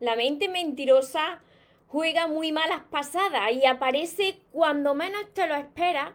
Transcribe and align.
La 0.00 0.16
mente 0.16 0.48
mentirosa 0.48 1.42
juega 1.86 2.26
muy 2.26 2.52
malas 2.52 2.80
pasadas 2.90 3.52
y 3.52 3.66
aparece 3.66 4.40
cuando 4.50 4.94
menos 4.94 5.22
te 5.34 5.46
lo 5.46 5.54
esperas, 5.54 6.14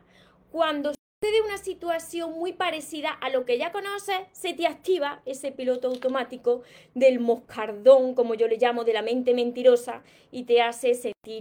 cuando 0.52 0.92
de 1.22 1.42
una 1.42 1.60
situación 1.60 2.34
muy 2.34 2.54
parecida 2.54 3.10
a 3.10 3.29
lo 3.29 3.46
que 3.46 3.60
ya 3.60 3.71
conoces, 3.71 4.18
se 4.32 4.54
te 4.54 4.66
activa 4.66 5.21
ese 5.26 5.52
piloto 5.52 5.88
automático 5.88 6.63
del 6.96 7.20
moscardón, 7.20 8.16
como 8.16 8.34
yo 8.34 8.48
le 8.48 8.58
llamo, 8.58 8.84
de 8.84 8.94
la 8.94 9.02
mente 9.03 9.34
mentirosa, 9.34 10.04
y 10.31 10.44
te 10.44 10.62
hace 10.62 10.94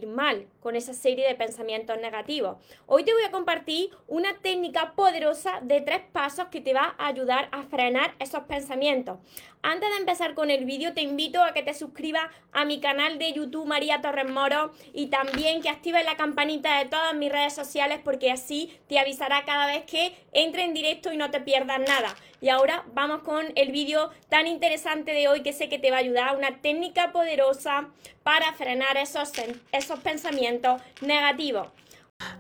mal 0.07 0.47
con 0.61 0.77
esa 0.77 0.95
serie 0.95 1.29
de 1.29 1.35
pensamientos 1.35 1.99
negativos. 1.99 2.57
Hoy 2.87 3.05
te 3.05 3.13
voy 3.13 3.23
a 3.23 3.31
compartir 3.31 3.91
una 4.09 4.39
técnica 4.39 4.95
poderosa 4.95 5.61
de 5.61 5.83
tres 5.83 6.01
pasos 6.11 6.47
que 6.47 6.63
te 6.63 6.73
va 6.73 6.95
a 6.97 7.07
ayudar 7.07 7.49
a 7.53 7.65
frenar 7.65 8.15
esos 8.19 8.45
pensamientos. 8.45 9.19
Antes 9.63 9.91
de 9.91 9.97
empezar 9.97 10.35
con 10.35 10.51
el 10.51 10.65
vídeo, 10.65 10.93
te 10.93 11.03
invito 11.03 11.43
a 11.43 11.53
que 11.53 11.63
te 11.63 11.75
suscribas 11.75 12.31
a 12.53 12.65
mi 12.65 12.81
canal 12.81 13.19
de 13.19 13.33
YouTube 13.33 13.67
María 13.67 14.01
Torres 14.01 14.31
Moro 14.31 14.73
y 14.93 15.07
también 15.07 15.63
que 15.63 15.71
actives 15.71 16.05
la 16.05 16.17
campanita 16.17 16.79
de 16.79 16.87
todas 16.87 17.15
mis 17.15 17.33
redes 17.33 17.55
sociales 17.55 18.01
porque 18.03 18.31
así 18.31 18.79
te 18.89 18.99
avisará 18.99 19.45
cada 19.45 19.67
vez 19.67 19.85
que 19.85 20.15
entre 20.33 20.65
en 20.65 20.75
directo 20.75 21.13
y 21.13 21.17
no 21.17 21.31
te 21.31 21.41
pierdas 21.41 21.81
nada. 21.81 22.15
Y 22.41 22.51
ahora 22.51 22.85
vamos 22.93 23.23
con 23.23 23.53
el 23.55 23.73
vídeo 23.73 24.11
tan 24.29 24.47
interesante 24.47 25.13
de 25.13 25.29
hoy 25.29 25.43
que 25.43 25.55
sé 25.55 25.71
que 25.71 25.79
te 25.79 25.91
va 25.91 25.97
a 25.97 26.01
ayudar, 26.01 26.37
una 26.37 26.61
técnica 26.61 27.11
poderosa 27.11 27.89
para 28.25 28.53
frenar 28.55 28.97
esos, 28.97 29.31
esos 29.71 30.01
pensamientos 30.01 30.83
negativos. 31.03 31.69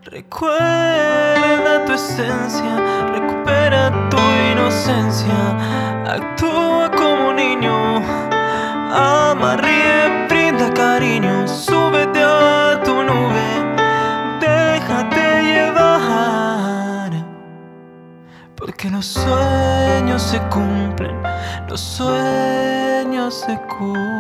Recuerda 0.04 1.84
tu 1.84 1.92
esencia, 1.92 2.76
recupera 3.12 4.08
tu 4.08 4.16
inocencia, 4.52 6.04
actúa 6.06 6.90
como 6.90 7.34
niño, 7.34 7.96
ama, 8.90 9.56
ríe, 9.58 10.26
brinda 10.28 10.72
cariño, 10.72 11.46
súbete 11.46 12.22
a 12.22 12.80
tu 12.82 13.02
nube, 13.02 13.46
déjate 14.41 15.42
llevar, 15.42 17.12
porque 18.56 18.88
los 18.88 19.04
sueños 19.04 20.22
se 20.22 20.38
cumplen, 20.48 21.20
los 21.69 21.80
sueños 21.80 23.34
se 23.34 23.58
cumplen 23.78 24.13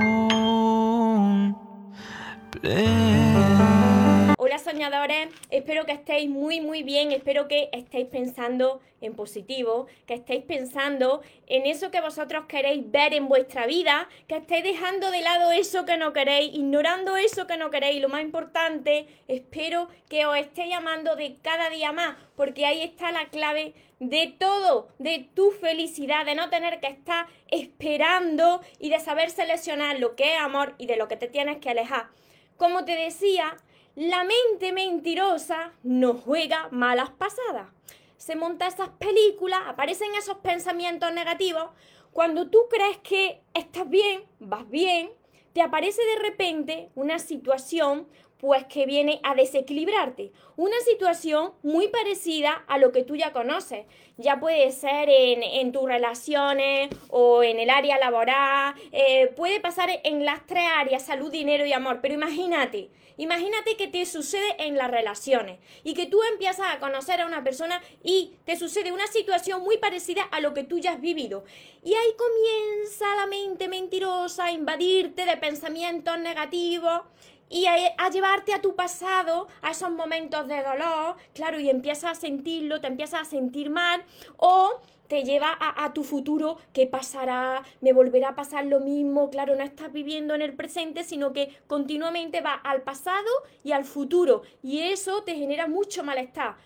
espero 5.56 5.86
que 5.86 5.92
estéis 5.92 6.28
muy 6.28 6.60
muy 6.60 6.82
bien, 6.82 7.12
espero 7.12 7.46
que 7.48 7.68
estéis 7.72 8.08
pensando 8.08 8.80
en 9.00 9.14
positivo, 9.14 9.86
que 10.06 10.14
estéis 10.14 10.44
pensando 10.44 11.22
en 11.46 11.66
eso 11.66 11.90
que 11.90 12.00
vosotros 12.00 12.46
queréis 12.46 12.90
ver 12.90 13.14
en 13.14 13.28
vuestra 13.28 13.66
vida, 13.66 14.08
que 14.26 14.36
estéis 14.36 14.64
dejando 14.64 15.10
de 15.10 15.20
lado 15.20 15.52
eso 15.52 15.84
que 15.84 15.96
no 15.96 16.12
queréis, 16.12 16.54
ignorando 16.54 17.16
eso 17.16 17.46
que 17.46 17.56
no 17.56 17.70
queréis. 17.70 18.00
Lo 18.00 18.08
más 18.08 18.22
importante, 18.22 19.06
espero 19.28 19.88
que 20.08 20.26
os 20.26 20.36
esté 20.36 20.68
llamando 20.68 21.16
de 21.16 21.36
cada 21.42 21.70
día 21.70 21.92
más, 21.92 22.16
porque 22.34 22.66
ahí 22.66 22.82
está 22.82 23.12
la 23.12 23.26
clave 23.26 23.74
de 24.00 24.34
todo, 24.38 24.88
de 24.98 25.28
tu 25.34 25.50
felicidad, 25.50 26.24
de 26.26 26.34
no 26.34 26.50
tener 26.50 26.80
que 26.80 26.88
estar 26.88 27.26
esperando 27.50 28.60
y 28.80 28.90
de 28.90 29.00
saber 29.00 29.30
seleccionar 29.30 30.00
lo 30.00 30.16
que 30.16 30.34
es 30.34 30.40
amor 30.40 30.74
y 30.78 30.86
de 30.86 30.96
lo 30.96 31.08
que 31.08 31.16
te 31.16 31.28
tienes 31.28 31.58
que 31.58 31.70
alejar. 31.70 32.08
Como 32.56 32.84
te 32.84 32.96
decía, 32.96 33.56
la 33.96 34.24
mente 34.24 34.72
mentirosa 34.72 35.72
nos 35.84 36.20
juega 36.20 36.68
malas 36.70 37.10
pasadas. 37.10 37.68
Se 38.16 38.34
monta 38.34 38.66
esas 38.66 38.88
películas, 38.90 39.60
aparecen 39.66 40.14
esos 40.16 40.38
pensamientos 40.38 41.12
negativos. 41.12 41.70
Cuando 42.12 42.48
tú 42.48 42.58
crees 42.68 42.98
que 42.98 43.42
estás 43.54 43.88
bien, 43.88 44.24
vas 44.40 44.68
bien, 44.68 45.10
te 45.52 45.62
aparece 45.62 46.02
de 46.02 46.18
repente 46.28 46.90
una 46.96 47.20
situación 47.20 48.08
pues 48.38 48.64
que 48.64 48.86
viene 48.86 49.20
a 49.22 49.34
desequilibrarte. 49.34 50.32
Una 50.56 50.78
situación 50.80 51.52
muy 51.62 51.88
parecida 51.88 52.64
a 52.68 52.78
lo 52.78 52.92
que 52.92 53.02
tú 53.02 53.16
ya 53.16 53.32
conoces. 53.32 53.86
Ya 54.16 54.38
puede 54.38 54.70
ser 54.70 55.08
en, 55.08 55.72
tus 55.72 55.84
relaciones 55.84 56.90
o 57.08 57.42
en 57.42 57.58
el 57.58 57.70
área 57.70 57.98
laboral, 57.98 58.74
eh, 58.92 59.32
puede 59.36 59.60
pasar 59.60 59.88
en 60.04 60.24
las 60.24 60.46
tres 60.46 60.64
áreas, 60.76 61.04
salud, 61.04 61.32
dinero 61.32 61.66
y 61.66 61.72
amor. 61.72 62.00
Pero 62.00 62.14
imagínate, 62.14 62.90
imagínate 63.16 63.76
que 63.76 63.88
te 63.88 64.06
sucede 64.06 64.54
en 64.58 64.76
las 64.76 64.90
relaciones 64.90 65.58
y 65.82 65.94
que 65.94 66.06
tú 66.06 66.22
empiezas 66.30 66.72
a 66.72 66.78
conocer 66.78 67.20
a 67.20 67.26
una 67.26 67.42
persona 67.42 67.82
y 68.02 68.34
te 68.44 68.56
sucede 68.56 68.92
una 68.92 69.06
situación 69.08 69.62
muy 69.62 69.78
parecida 69.78 70.22
a 70.22 70.40
lo 70.40 70.54
que 70.54 70.64
tú 70.64 70.78
ya 70.78 70.92
has 70.92 71.00
vivido. 71.00 71.44
Y 71.82 71.94
ahí 71.94 72.14
comienza 72.16 73.16
la 73.16 73.26
mente 73.26 73.68
mentirosa 73.68 74.44
a 74.44 74.52
invadirte 74.52 75.24
de 75.24 75.36
pensamientos 75.36 76.18
negativos 76.18 77.02
y 77.48 77.66
a, 77.66 78.08
llevarte 78.10 78.52
a 78.52 78.60
tu 78.60 78.74
pasado, 78.74 79.48
a 79.62 79.70
esos 79.70 79.90
momentos 79.90 80.46
de 80.48 80.62
dolor, 80.62 81.16
claro, 81.34 81.60
y 81.60 81.70
empiezas 81.70 82.18
a 82.18 82.20
sentirlo, 82.20 82.80
te 82.80 82.86
empiezas 82.86 83.22
a 83.22 83.24
sentir 83.24 83.70
mal, 83.70 84.04
o 84.36 84.80
te 85.08 85.22
lleva 85.22 85.56
a, 85.60 85.92
tu 85.92 86.02
futuro, 86.02 86.58
¿qué 86.72 86.86
pasará? 86.86 87.62
¿Me 87.80 87.92
volverá 87.92 88.30
a 88.30 88.34
pasar 88.34 88.64
lo 88.64 88.80
mismo? 88.80 89.30
Claro, 89.30 89.54
no 89.54 89.62
estás 89.62 89.92
viviendo 89.92 90.34
en 90.34 90.42
el 90.42 90.54
presente, 90.54 91.04
sino 91.04 91.32
que 91.32 91.56
continuamente 91.66 92.40
vas 92.40 92.60
al 92.64 92.82
pasado 92.82 93.28
y 93.62 93.72
al 93.72 93.84
futuro, 93.84 94.42
y 94.62 94.80
eso 94.80 95.22
te 95.22 95.34
genera 95.34 95.68
mucho 95.68 96.02
malestar. 96.02 96.56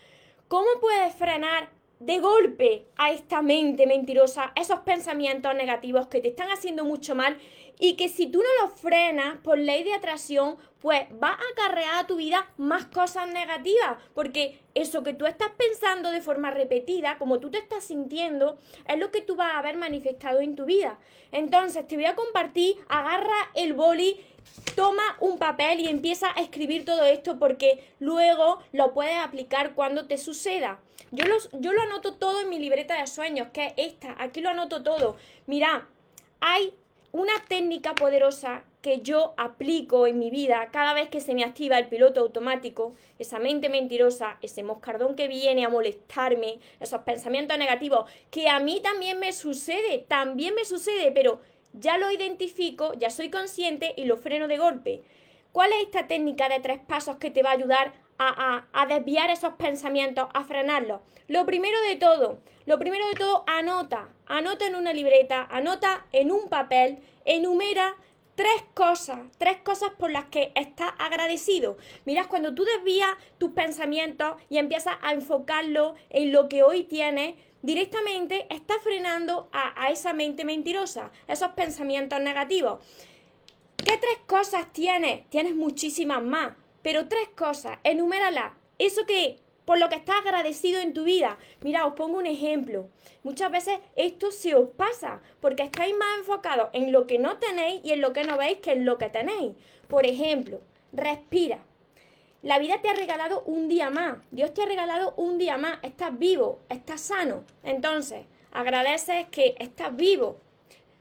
¿Cómo 0.47 0.69
puedes 0.81 1.15
frenar 1.15 1.69
de 2.01 2.21
golpe 2.21 2.87
a 2.97 3.11
esta 3.11 3.43
mente 3.43 3.87
mentirosa, 3.87 4.53
esos 4.55 4.81
pensamientos 4.81 5.55
negativos 5.55 6.07
que 6.07 6.21
te 6.21 6.29
están 6.29 6.51
haciendo 6.51 6.85
mucho 6.85 7.15
mal 7.15 7.37
y 7.79 7.95
que 7.95 8.09
si 8.09 8.27
tú 8.27 8.39
no 8.39 8.67
los 8.67 8.81
frenas 8.81 9.39
por 9.39 9.59
ley 9.59 9.85
de 9.85 9.95
atracción, 9.95 10.57
pues 10.81 11.03
va 11.23 11.31
a 11.31 11.41
acarrear 11.53 12.05
a 12.05 12.07
tu 12.07 12.17
vida 12.17 12.49
más 12.57 12.87
cosas 12.87 13.29
negativas, 13.29 13.97
porque 14.15 14.61
eso 14.75 15.03
que 15.03 15.15
tú 15.15 15.27
estás 15.27 15.51
pensando 15.57 16.11
de 16.11 16.21
forma 16.21 16.51
repetida, 16.51 17.19
como 17.19 17.41
tú 17.41 17.51
te 17.51 17.59
estás 17.59 17.85
sintiendo, 17.85 18.59
es 18.87 18.99
lo 18.99 19.11
que 19.11 19.23
tú 19.23 19.37
vas 19.37 19.53
a 19.53 19.59
haber 19.59 19.77
manifestado 19.77 20.41
en 20.41 20.55
tu 20.55 20.65
vida. 20.65 20.99
Entonces, 21.33 21.87
te 21.87 21.97
voy 21.97 22.07
a 22.07 22.15
compartir, 22.15 22.77
agarra 22.89 23.51
el 23.55 23.75
boli, 23.75 24.25
toma 24.75 25.17
un 25.21 25.39
papel 25.39 25.81
y 25.81 25.89
empieza 25.89 26.29
a 26.35 26.41
escribir 26.41 26.85
todo 26.85 27.05
esto 27.05 27.39
porque 27.39 27.93
luego 27.99 28.63
lo 28.73 28.95
puedes 28.95 29.17
aplicar 29.17 29.75
cuando 29.75 30.07
te 30.07 30.19
suceda. 30.19 30.81
Yo, 31.11 31.27
los, 31.27 31.49
yo 31.53 31.73
lo 31.73 31.83
anoto 31.83 32.15
todo 32.15 32.41
en 32.41 32.51
mi 32.51 32.59
libreta 32.59 33.01
de 33.01 33.07
sueños, 33.07 33.49
que 33.53 33.67
es 33.67 33.73
esta, 33.77 34.15
aquí 34.19 34.41
lo 34.41 34.51
anoto 34.51 34.83
todo. 34.83 35.17
Mira, 35.47 35.89
hay 36.41 36.75
una 37.13 37.33
técnica 37.49 37.95
poderosa 37.95 38.65
que 38.83 39.01
yo 39.01 39.35
aplico 39.37 40.07
en 40.07 40.19
mi 40.19 40.31
vida 40.31 40.69
cada 40.71 40.95
vez 40.95 41.09
que 41.09 41.21
se 41.21 41.35
me 41.35 41.45
activa 41.45 41.79
el 41.79 41.89
piloto 41.89 42.21
automático, 42.21 42.95
esa 43.19 43.39
mente 43.39 43.69
mentirosa, 43.69 44.39
ese 44.43 44.63
moscardón 44.63 45.17
que 45.17 45.27
viene 45.27 45.65
a 45.65 45.69
molestarme, 45.69 46.59
esos 46.81 47.03
pensamientos 47.03 47.59
negativos, 47.59 48.11
que 48.31 48.49
a 48.49 48.61
mí 48.61 48.81
también 48.83 49.19
me 49.19 49.33
sucede, 49.33 50.05
también 50.07 50.55
me 50.55 50.65
sucede, 50.65 51.11
pero 51.13 51.41
ya 51.73 51.99
lo 51.99 52.11
identifico, 52.11 52.93
ya 52.95 53.11
soy 53.11 53.31
consciente 53.31 53.95
y 53.97 54.05
lo 54.05 54.17
freno 54.17 54.49
de 54.49 54.59
golpe. 54.59 55.03
¿Cuál 55.53 55.73
es 55.73 55.85
esta 55.85 56.07
técnica 56.07 56.49
de 56.49 56.61
tres 56.61 56.79
pasos 56.79 57.17
que 57.17 57.31
te 57.31 57.43
va 57.43 57.51
a 57.51 57.55
ayudar 57.55 57.93
a, 58.19 58.87
desviar 58.89 59.31
esos 59.31 59.55
pensamientos, 59.55 60.29
a 60.35 60.45
frenarlos. 60.45 61.01
Lo 61.29 61.47
primero 61.47 61.81
de 61.83 61.97
todo, 61.97 62.39
lo 62.67 62.79
primero 62.79 63.07
de 63.09 63.15
todo, 63.15 63.45
anota, 63.47 64.09
anota 64.27 64.67
en 64.67 64.75
una 64.75 64.93
libreta, 64.93 65.47
anota 65.51 66.07
en 66.13 66.33
un 66.33 66.49
papel, 66.49 66.99
enumera 67.25 67.95
tres 68.35 68.63
cosas, 68.75 69.21
tres 69.39 69.59
cosas 69.59 69.91
por 69.99 70.11
las 70.11 70.27
que 70.27 70.53
estás 70.55 70.93
agradecido. 70.99 71.77
Miras, 72.05 72.29
cuando 72.29 72.55
tú 72.55 72.65
desvías 72.65 73.11
tus 73.39 73.53
pensamientos 73.53 74.37
y 74.49 74.59
empiezas 74.59 74.97
a 75.03 75.13
enfocarlo 75.13 75.95
en 76.11 76.33
lo 76.33 76.49
que 76.49 76.63
hoy 76.63 76.85
tienes, 76.85 77.35
directamente 77.63 78.47
estás 78.51 78.79
frenando 78.83 79.49
a, 79.53 79.83
a 79.83 79.91
esa 79.91 80.13
mente 80.13 80.45
mentirosa, 80.45 81.11
esos 81.27 81.51
pensamientos 81.51 82.21
negativos. 82.21 82.81
¿Qué 83.77 83.97
tres 83.97 84.19
cosas 84.27 84.73
tienes? 84.73 85.29
Tienes 85.31 85.55
muchísimas 85.55 86.23
más. 86.23 86.53
Pero 86.83 87.09
tres 87.09 87.29
cosas, 87.37 87.79
enumérala. 87.85 88.57
Eso 88.79 89.05
que, 89.07 89.41
por 89.65 89.79
lo 89.79 89.89
que 89.89 89.97
estás 89.97 90.17
agradecido 90.17 90.81
en 90.81 90.95
tu 90.95 91.05
vida. 91.05 91.39
Mira, 91.61 91.87
os 91.87 91.95
pongo 91.95 92.19
un 92.19 92.27
ejemplo. 92.27 92.89
Muchas 93.23 93.51
veces 93.51 93.79
esto 93.97 94.31
se 94.31 94.55
os 94.55 94.71
pasa 94.71 95.21
porque 95.41 95.65
estáis 95.65 95.95
más 95.97 96.19
enfocados 96.19 96.71
en 96.73 96.93
lo 96.93 97.07
que 97.07 97.19
no 97.19 97.39
tenéis 97.39 97.81
y 97.85 97.93
en 97.93 98.01
lo 98.01 98.13
que 98.13 98.25
no 98.25 98.39
veis 98.39 98.59
que 98.59 98.73
en 98.73 98.85
lo 98.85 98.97
que 98.97 99.11
tenéis. 99.11 99.55
Por 99.89 100.07
ejemplo, 100.07 100.61
respira. 100.93 101.59
La 102.43 102.61
vida 102.61 102.81
te 102.81 102.89
ha 102.89 102.95
regalado 102.95 103.43
un 103.47 103.69
día 103.69 103.91
más. 103.91 104.19
Dios 104.31 104.55
te 104.55 104.63
ha 104.63 104.67
regalado 104.67 105.13
un 105.17 105.39
día 105.39 105.59
más. 105.59 105.81
Estás 105.83 106.17
vivo, 106.17 106.61
estás 106.69 107.01
sano. 107.01 107.45
Entonces, 107.65 108.27
agradeces 108.53 109.27
que 109.29 109.57
estás 109.59 109.95
vivo. 109.97 110.39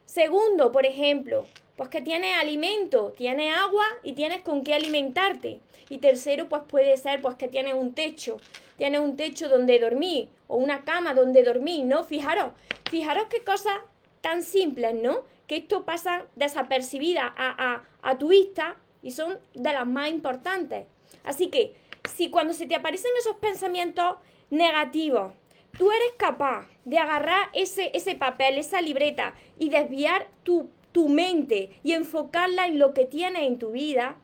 Segundo, 0.06 0.72
por 0.72 0.86
ejemplo, 0.86 1.46
pues 1.78 1.90
que 1.90 2.02
tienes 2.02 2.38
alimento, 2.38 3.14
tienes 3.16 3.56
agua 3.56 3.86
y 4.04 4.14
tienes 4.14 4.42
con 4.42 4.64
qué 4.64 4.74
alimentarte. 4.74 5.62
Y 5.90 6.00
tercero, 6.00 6.50
pues 6.50 6.64
puede 6.68 6.98
ser 6.98 7.22
pues 7.22 7.36
que 7.36 7.48
tienes 7.48 7.74
un 7.74 7.94
techo, 7.94 8.42
tienes 8.78 9.00
un 9.00 9.16
techo 9.16 9.48
donde 9.48 9.80
dormir 9.80 10.28
o 10.48 10.58
una 10.58 10.84
cama 10.84 11.14
donde 11.14 11.44
dormir, 11.44 11.86
¿no? 11.86 12.04
Fijaros, 12.04 12.52
fijaros 12.90 13.28
qué 13.30 13.46
cosas 13.46 13.78
tan 14.20 14.44
simples, 14.44 14.94
¿no? 14.96 15.24
que 15.48 15.56
esto 15.56 15.86
pasa 15.86 16.26
desapercibida 16.36 17.34
a, 17.36 17.82
a 18.02 18.18
tu 18.18 18.28
vista 18.28 18.76
y 19.02 19.12
son 19.12 19.40
de 19.54 19.74
las 19.74 19.88
más 19.88 20.10
importantes. 20.10 20.86
Así 21.24 21.48
que 21.48 21.74
si 22.14 22.30
cuando 22.30 22.54
se 22.54 22.68
te 22.68 22.76
aparecen 22.76 23.12
esos 23.18 23.38
pensamientos 23.38 24.18
negativos, 24.50 25.34
tú 25.78 25.92
eres 25.92 26.12
capaz 26.18 26.68
de 26.84 27.00
agarrar 27.00 27.50
ese, 27.54 27.92
ese 27.94 28.16
papel, 28.16 28.58
esa 28.58 28.82
libreta 28.82 29.34
y 29.58 29.70
desviar 29.70 30.28
tu, 30.44 30.70
tu 30.92 31.10
mente 31.10 31.80
y 31.84 31.94
enfocarla 31.94 32.68
en 32.68 32.80
lo 32.80 32.94
que 32.94 33.06
tienes 33.06 33.44
en 33.44 33.60
tu 33.60 33.72
vida, 33.72 34.18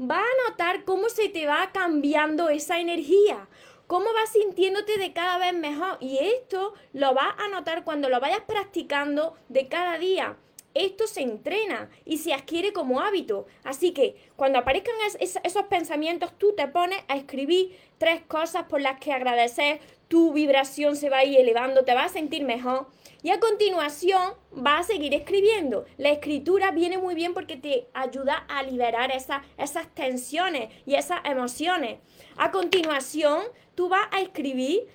va 0.00 0.18
a 0.18 0.48
notar 0.48 0.84
cómo 0.84 1.08
se 1.08 1.28
te 1.28 1.46
va 1.46 1.70
cambiando 1.72 2.48
esa 2.48 2.80
energía, 2.80 3.48
cómo 3.86 4.06
vas 4.12 4.32
sintiéndote 4.32 4.98
de 4.98 5.12
cada 5.12 5.38
vez 5.38 5.54
mejor. 5.54 5.98
Y 6.00 6.18
esto 6.18 6.74
lo 6.92 7.14
vas 7.14 7.34
a 7.38 7.48
notar 7.48 7.84
cuando 7.84 8.08
lo 8.08 8.20
vayas 8.20 8.42
practicando 8.46 9.34
de 9.48 9.68
cada 9.68 9.98
día 9.98 10.36
esto 10.74 11.06
se 11.06 11.22
entrena 11.22 11.88
y 12.04 12.18
se 12.18 12.34
adquiere 12.34 12.72
como 12.72 13.00
hábito. 13.00 13.46
Así 13.62 13.92
que 13.92 14.16
cuando 14.36 14.58
aparezcan 14.58 14.94
esos 15.20 15.62
pensamientos, 15.64 16.36
tú 16.36 16.52
te 16.56 16.68
pones 16.68 16.98
a 17.08 17.16
escribir 17.16 17.78
tres 17.98 18.22
cosas 18.22 18.64
por 18.64 18.80
las 18.80 18.98
que 18.98 19.12
agradecer, 19.12 19.80
tu 20.14 20.32
vibración 20.32 20.94
se 20.94 21.10
va 21.10 21.18
a 21.18 21.24
ir 21.24 21.40
elevando, 21.40 21.84
te 21.84 21.92
vas 21.92 22.12
a 22.12 22.14
sentir 22.14 22.44
mejor. 22.44 22.86
Y 23.24 23.30
a 23.30 23.40
continuación 23.40 24.34
vas 24.52 24.82
a 24.82 24.92
seguir 24.92 25.12
escribiendo. 25.12 25.86
La 25.96 26.10
escritura 26.10 26.70
viene 26.70 26.98
muy 26.98 27.16
bien 27.16 27.34
porque 27.34 27.56
te 27.56 27.88
ayuda 27.94 28.36
a 28.48 28.62
liberar 28.62 29.10
esas 29.10 29.94
tensiones 29.94 30.72
y 30.86 30.94
esas 30.94 31.18
emociones. 31.24 31.98
A 32.36 32.52
continuación, 32.52 33.42
tú 33.74 33.88
vas 33.88 34.06
a 34.12 34.20
escribir 34.20 34.86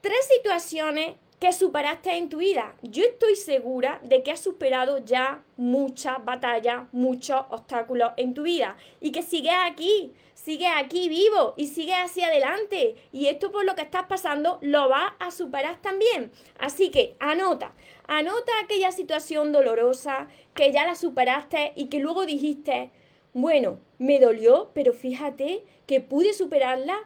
tres 0.00 0.28
situaciones 0.32 1.16
que 1.40 1.52
superaste 1.52 2.16
en 2.16 2.28
tu 2.28 2.36
vida. 2.36 2.76
Yo 2.82 3.02
estoy 3.02 3.34
segura 3.34 3.98
de 4.04 4.22
que 4.22 4.30
has 4.30 4.38
superado 4.38 4.98
ya 4.98 5.42
muchas 5.56 6.24
batallas, 6.24 6.84
muchos 6.92 7.40
obstáculos 7.50 8.12
en 8.16 8.32
tu 8.32 8.44
vida 8.44 8.76
y 9.00 9.10
que 9.10 9.24
sigues 9.24 9.56
aquí, 9.66 10.12
sigues 10.44 10.70
aquí 10.76 11.08
vivo 11.08 11.54
y 11.56 11.68
sigues 11.68 11.96
hacia 11.96 12.26
adelante. 12.26 12.96
Y 13.12 13.26
esto 13.26 13.52
por 13.52 13.64
lo 13.64 13.74
que 13.74 13.82
estás 13.82 14.06
pasando 14.06 14.58
lo 14.60 14.88
vas 14.88 15.12
a 15.18 15.30
superar 15.30 15.80
también. 15.80 16.32
Así 16.58 16.90
que 16.90 17.16
anota, 17.20 17.72
anota 18.06 18.52
aquella 18.62 18.92
situación 18.92 19.52
dolorosa 19.52 20.28
que 20.54 20.72
ya 20.72 20.84
la 20.84 20.94
superaste 20.94 21.72
y 21.76 21.86
que 21.86 22.00
luego 22.00 22.26
dijiste, 22.26 22.90
bueno, 23.32 23.78
me 23.98 24.18
dolió, 24.18 24.70
pero 24.74 24.92
fíjate 24.92 25.64
que 25.86 26.00
pude 26.00 26.34
superarla 26.34 26.98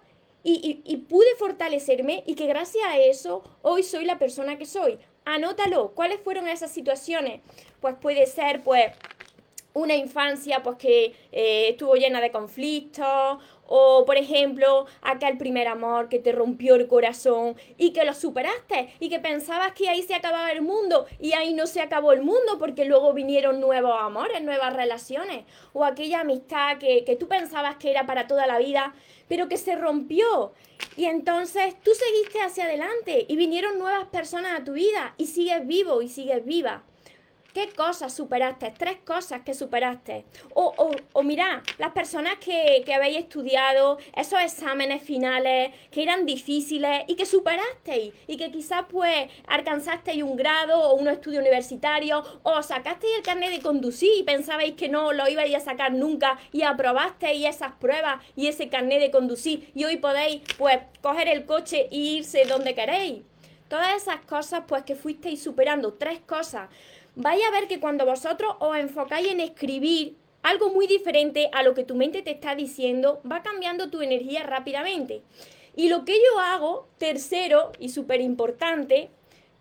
y, 0.49 0.97
pude 1.09 1.35
fortalecerme 1.39 2.23
y 2.25 2.37
que 2.37 2.47
gracias 2.47 2.85
a 2.87 2.99
eso 2.99 3.43
hoy 3.63 3.83
soy 3.83 4.05
la 4.05 4.19
persona 4.19 4.57
que 4.57 4.65
soy. 4.65 4.99
Anótalo, 5.25 5.91
¿cuáles 5.91 6.21
fueron 6.21 6.47
esas 6.47 6.71
situaciones? 6.71 7.41
Pues 7.81 7.97
puede 8.01 8.27
ser, 8.27 8.63
pues, 8.63 8.93
una 9.77 9.95
infancia 9.95 10.63
pues 10.63 10.79
que 10.79 11.15
eh, 11.33 11.69
estuvo 11.69 11.97
llena 11.97 12.23
de 12.23 12.31
conflictos 12.31 13.39
o 13.67 14.05
por 14.07 14.17
ejemplo 14.17 14.87
aquel 15.03 15.37
primer 15.37 15.69
amor 15.69 16.09
que 16.09 16.19
te 16.19 16.33
rompió 16.33 16.77
el 16.77 16.87
corazón 16.87 17.57
y 17.77 17.93
que 17.93 18.07
lo 18.07 18.15
superaste 18.15 18.95
y 19.01 19.11
que 19.11 19.19
pensabas 19.19 19.73
que 19.73 19.91
ahí 19.91 20.03
se 20.03 20.15
acababa 20.15 20.51
el 20.51 20.63
mundo 20.63 21.05
y 21.21 21.35
ahí 21.35 21.53
no 21.53 21.67
se 21.67 21.83
acabó 21.83 22.13
el 22.13 22.23
mundo 22.23 22.59
porque 22.59 22.87
luego 22.87 23.13
vinieron 23.13 23.61
nuevos 23.61 23.97
amores, 24.01 24.43
nuevas 24.43 24.73
relaciones 24.73 25.45
o 25.75 25.85
aquella 25.85 26.21
amistad 26.21 26.79
que, 26.79 27.05
que 27.05 27.17
tú 27.17 27.29
pensabas 27.29 27.77
que 27.77 27.91
era 27.91 28.07
para 28.07 28.27
toda 28.27 28.47
la 28.47 28.59
vida 28.59 28.95
pero 29.29 29.49
que 29.49 29.59
se 29.59 29.75
rompió. 29.75 30.53
Y 30.97 31.05
entonces 31.07 31.75
tú 31.83 31.91
seguiste 31.93 32.41
hacia 32.41 32.65
adelante 32.65 33.27
y 33.29 33.37
vinieron 33.37 33.79
nuevas 33.79 34.07
personas 34.07 34.59
a 34.59 34.65
tu 34.65 34.73
vida 34.73 35.15
y 35.19 35.27
sigues 35.27 35.67
vivo 35.67 36.01
y 36.01 36.09
sigues 36.09 36.45
viva. 36.47 36.85
¿Qué 37.57 37.71
cosas 37.71 38.13
superaste? 38.13 38.71
Tres 38.77 38.99
cosas 39.03 39.41
que 39.41 39.55
superaste. 39.55 40.27
O, 40.53 40.75
o, 40.77 40.91
o 41.15 41.23
mira, 41.23 41.63
las 41.79 41.93
personas 41.93 42.35
que, 42.35 42.83
que, 42.85 42.93
habéis 42.93 43.17
estudiado 43.17 43.97
esos 44.15 44.39
exámenes 44.43 45.03
finales 45.03 45.73
que 45.91 46.03
eran 46.03 46.27
difíciles 46.27 47.05
y 47.07 47.17
que 47.17 47.25
superasteis 47.25 48.13
y 48.27 48.37
que 48.37 48.53
quizás 48.53 48.85
pues 48.91 49.31
alcanzasteis 49.47 50.23
un 50.23 50.37
grado 50.37 50.79
o 50.79 50.97
un 50.97 51.09
estudio 51.09 51.41
universitario 51.41 52.23
o 52.43 52.63
sacasteis 52.63 53.17
el 53.17 53.23
carnet 53.23 53.51
de 53.51 53.63
conducir 53.63 54.11
y 54.19 54.23
pensabais 54.23 54.75
que 54.75 54.91
no 54.91 55.15
lo 55.15 55.27
ibais 55.27 55.55
a 55.55 55.61
sacar 55.61 55.95
nunca 55.95 56.39
y 56.53 56.61
aprobasteis 56.61 57.47
esas 57.47 57.73
pruebas 57.77 58.23
y 58.37 58.49
ese 58.49 58.69
carnet 58.69 59.01
de 59.01 59.11
conducir 59.11 59.73
y 59.75 59.85
hoy 59.85 59.97
podéis 59.97 60.43
pues 60.59 60.81
coger 61.01 61.29
el 61.29 61.47
coche 61.47 61.89
e 61.91 61.97
irse 61.97 62.45
donde 62.45 62.75
queréis. 62.75 63.23
Todas 63.69 63.97
esas 63.97 64.21
cosas 64.27 64.65
pues 64.69 64.85
que 64.85 64.95
fuisteis 64.95 65.43
superando, 65.43 65.95
tres 65.95 66.21
cosas 66.21 66.69
vais 67.17 67.43
a 67.45 67.51
ver 67.51 67.67
que 67.67 67.81
cuando 67.81 68.05
vosotros 68.05 68.55
os 68.61 68.77
enfocáis 68.77 69.29
en 69.29 69.41
escribir 69.41 70.17
algo 70.43 70.71
muy 70.71 70.87
diferente 70.87 71.51
a 71.53 71.63
lo 71.63 71.75
que 71.75 71.83
tu 71.83 71.97
mente 71.97 72.23
te 72.23 72.31
está 72.31 72.55
diciendo, 72.55 73.21
va 73.31 73.43
cambiando 73.43 73.91
tu 73.91 74.01
energía 74.03 74.45
rápidamente. 74.45 75.23
Y 75.75 75.89
lo 75.89 76.05
que 76.05 76.15
yo 76.15 76.39
hago, 76.39 76.89
tercero 76.99 77.73
y 77.81 77.89
súper 77.89 78.21
importante, 78.21 79.11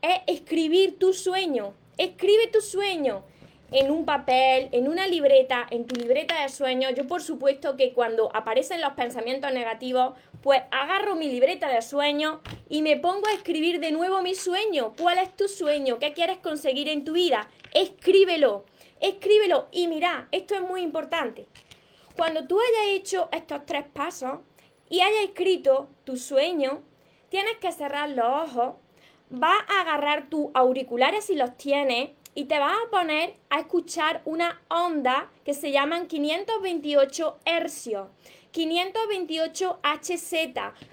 es 0.02 0.20
escribir 0.28 1.00
tu 1.00 1.14
sueño. 1.14 1.74
Escribe 1.98 2.48
tu 2.48 2.62
sueño 2.62 3.24
en 3.72 3.92
un 3.92 4.06
papel, 4.06 4.70
en 4.72 4.88
una 4.88 5.08
libreta, 5.08 5.66
en 5.70 5.86
tu 5.86 5.96
libreta 5.96 6.42
de 6.42 6.50
sueños. 6.50 6.94
Yo 6.96 7.08
por 7.08 7.22
supuesto 7.22 7.76
que 7.76 7.94
cuando 7.94 8.30
aparecen 8.36 8.82
los 8.82 8.94
pensamientos 8.94 9.52
negativos, 9.52 10.14
pues 10.42 10.62
agarro 10.72 11.16
mi 11.16 11.28
libreta 11.28 11.70
de 11.70 11.82
sueños 11.82 12.40
y 12.70 12.82
me 12.82 12.98
pongo 12.98 13.28
a 13.28 13.34
escribir 13.34 13.80
de 13.80 13.92
nuevo 13.92 14.22
mi 14.22 14.36
sueño. 14.36 14.94
¿Cuál 15.00 15.18
es 15.18 15.36
tu 15.36 15.48
sueño? 15.48 16.00
¿Qué 16.00 16.14
quieres 16.14 16.38
conseguir 16.38 16.88
en 16.90 17.04
tu 17.04 17.14
vida? 17.14 17.50
Escríbelo, 17.74 18.66
escríbelo. 19.00 19.68
Y 19.72 19.88
mira, 19.88 20.28
esto 20.32 20.56
es 20.56 20.62
muy 20.62 20.82
importante. 20.82 21.48
Cuando 22.16 22.48
tú 22.48 22.60
hayas 22.60 22.96
hecho 22.96 23.30
estos 23.32 23.66
tres 23.66 23.86
pasos 23.92 24.40
y 24.90 25.02
hayas 25.02 25.24
escrito 25.24 25.90
tu 26.04 26.16
sueño, 26.18 26.82
tienes 27.30 27.58
que 27.58 27.72
cerrar 27.72 28.10
los 28.10 28.26
ojos, 28.26 28.76
vas 29.30 29.58
a 29.68 29.82
agarrar 29.82 30.30
tus 30.30 30.48
auriculares 30.54 31.26
si 31.26 31.36
los 31.36 31.58
tienes 31.58 32.12
y 32.36 32.46
te 32.46 32.60
vas 32.60 32.74
a 32.74 32.90
poner 32.92 33.38
a 33.50 33.60
escuchar 33.60 34.22
una 34.26 34.62
onda 34.70 35.32
que 35.44 35.54
se 35.54 35.72
llaman 35.72 36.08
528 36.08 37.40
hercios. 37.46 38.10
528 38.52 39.80
HZ, 39.84 40.34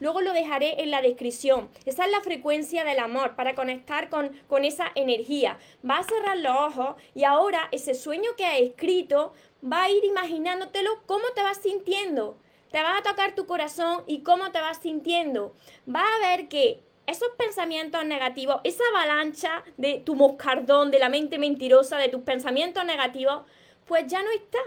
luego 0.01 0.21
lo 0.21 0.33
dejaré 0.33 0.83
en 0.83 0.91
la 0.91 1.01
descripción. 1.01 1.69
Esa 1.85 2.07
es 2.07 2.11
la 2.11 2.21
frecuencia 2.21 2.83
del 2.85 2.99
amor 2.99 3.37
para 3.37 3.55
conectar 3.55 4.09
con, 4.09 4.33
con 4.49 4.65
esa 4.65 4.91
energía. 4.97 5.59
Va 5.89 5.99
a 5.99 6.05
cerrar 6.05 6.39
los 6.39 6.57
ojos 6.57 6.97
y 7.15 7.23
ahora 7.23 7.69
ese 7.71 7.95
sueño 7.95 8.31
que 8.37 8.47
has 8.47 8.61
escrito 8.61 9.33
va 9.65 9.85
a 9.85 9.91
ir 9.91 10.05
imaginándotelo 10.05 11.03
cómo 11.07 11.25
te 11.37 11.43
vas 11.43 11.59
sintiendo. 11.59 12.37
Te 12.73 12.83
va 12.83 12.97
a 12.97 13.03
tocar 13.03 13.35
tu 13.35 13.47
corazón 13.47 14.03
y 14.09 14.23
cómo 14.23 14.51
te 14.51 14.61
vas 14.61 14.79
sintiendo. 14.79 15.55
Va 15.89 16.03
a 16.03 16.37
ver 16.37 16.49
que 16.49 16.83
esos 17.07 17.29
pensamientos 17.37 18.05
negativos, 18.05 18.61
esa 18.65 18.85
avalancha 18.95 19.65
de 19.77 20.01
tu 20.05 20.15
moscardón, 20.15 20.91
de 20.91 20.99
la 20.99 21.09
mente 21.09 21.39
mentirosa, 21.39 21.99
de 21.99 22.09
tus 22.09 22.23
pensamientos 22.23 22.85
negativos, 22.85 23.43
pues 23.87 24.07
ya 24.07 24.23
no 24.23 24.31
está. 24.31 24.61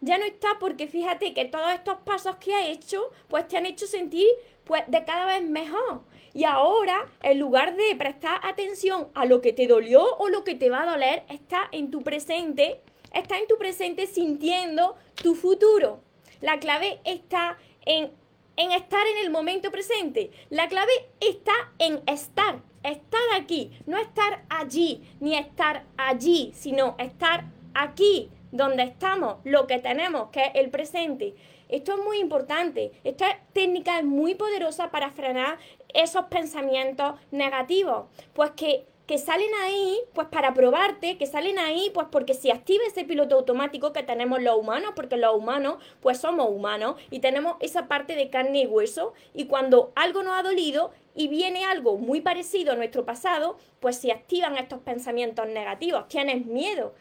Ya 0.00 0.16
no 0.16 0.24
está 0.24 0.58
porque 0.60 0.86
fíjate 0.86 1.34
que 1.34 1.44
todos 1.44 1.72
estos 1.72 1.98
pasos 2.04 2.36
que 2.36 2.54
has 2.54 2.68
hecho, 2.68 3.10
pues 3.28 3.48
te 3.48 3.56
han 3.56 3.66
hecho 3.66 3.86
sentir 3.86 4.28
pues 4.64 4.84
de 4.86 5.04
cada 5.04 5.26
vez 5.26 5.42
mejor. 5.42 6.02
Y 6.34 6.44
ahora, 6.44 7.08
en 7.22 7.40
lugar 7.40 7.74
de 7.74 7.96
prestar 7.96 8.40
atención 8.44 9.08
a 9.14 9.24
lo 9.24 9.40
que 9.40 9.52
te 9.52 9.66
dolió 9.66 10.16
o 10.18 10.28
lo 10.28 10.44
que 10.44 10.54
te 10.54 10.70
va 10.70 10.82
a 10.82 10.90
doler, 10.90 11.24
está 11.28 11.68
en 11.72 11.90
tu 11.90 12.02
presente, 12.02 12.80
está 13.12 13.38
en 13.38 13.48
tu 13.48 13.56
presente 13.56 14.06
sintiendo 14.06 14.94
tu 15.14 15.34
futuro. 15.34 16.00
La 16.40 16.60
clave 16.60 17.00
está 17.04 17.58
en 17.86 18.12
en 18.58 18.72
estar 18.72 19.06
en 19.06 19.24
el 19.24 19.30
momento 19.30 19.70
presente. 19.70 20.30
La 20.50 20.68
clave 20.68 20.92
está 21.20 21.52
en 21.78 22.02
estar, 22.06 22.60
estar 22.82 23.22
aquí, 23.36 23.70
no 23.86 23.96
estar 23.98 24.44
allí, 24.50 25.08
ni 25.20 25.36
estar 25.36 25.84
allí, 25.96 26.52
sino 26.54 26.96
estar 26.98 27.44
aquí, 27.72 28.30
donde 28.50 28.82
estamos, 28.82 29.36
lo 29.44 29.66
que 29.66 29.78
tenemos, 29.78 30.30
que 30.30 30.46
es 30.46 30.50
el 30.54 30.70
presente. 30.70 31.34
Esto 31.68 31.92
es 31.94 31.98
muy 32.04 32.18
importante. 32.18 32.92
Esta 33.04 33.38
técnica 33.52 33.98
es 33.98 34.04
muy 34.04 34.34
poderosa 34.34 34.90
para 34.90 35.10
frenar 35.10 35.58
esos 35.94 36.24
pensamientos 36.24 37.14
negativos. 37.30 38.06
Pues 38.32 38.50
que 38.52 38.86
que 39.08 39.16
salen 39.16 39.48
ahí, 39.62 39.98
pues 40.12 40.28
para 40.28 40.52
probarte, 40.52 41.16
que 41.16 41.26
salen 41.26 41.58
ahí, 41.58 41.90
pues 41.94 42.08
porque 42.12 42.34
si 42.34 42.50
activa 42.50 42.84
ese 42.86 43.04
piloto 43.04 43.36
automático 43.36 43.94
que 43.94 44.02
tenemos 44.02 44.42
los 44.42 44.58
humanos, 44.58 44.92
porque 44.94 45.16
los 45.16 45.34
humanos, 45.34 45.82
pues 46.02 46.18
somos 46.18 46.50
humanos 46.50 46.96
y 47.10 47.20
tenemos 47.20 47.56
esa 47.60 47.88
parte 47.88 48.14
de 48.14 48.28
carne 48.28 48.60
y 48.60 48.66
hueso, 48.66 49.14
y 49.32 49.46
cuando 49.46 49.92
algo 49.96 50.22
nos 50.22 50.38
ha 50.38 50.42
dolido 50.42 50.90
y 51.14 51.28
viene 51.28 51.64
algo 51.64 51.96
muy 51.96 52.20
parecido 52.20 52.72
a 52.72 52.76
nuestro 52.76 53.06
pasado, 53.06 53.56
pues 53.80 53.96
se 53.96 54.12
activan 54.12 54.58
estos 54.58 54.80
pensamientos 54.80 55.48
negativos, 55.48 56.06
tienes 56.08 56.44
miedo. 56.44 56.92